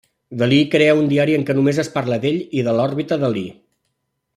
Dalí 0.41 0.57
crea 0.75 0.95
un 1.01 1.09
diari 1.11 1.37
en 1.41 1.45
què 1.51 1.57
només 1.59 1.81
es 1.85 1.93
parla 1.99 2.21
d'ell 2.25 2.41
i 2.61 2.67
de 2.71 2.77
l'òrbita 2.79 3.23
Dalí. 3.27 3.49